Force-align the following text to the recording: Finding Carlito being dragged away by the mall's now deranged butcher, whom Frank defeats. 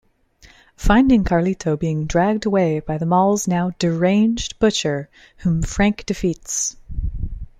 Finding 0.77 1.23
Carlito 1.23 1.77
being 1.79 2.07
dragged 2.07 2.47
away 2.47 2.79
by 2.79 2.97
the 2.97 3.05
mall's 3.05 3.47
now 3.47 3.69
deranged 3.77 4.57
butcher, 4.57 5.09
whom 5.37 5.61
Frank 5.61 6.07
defeats. 6.07 6.75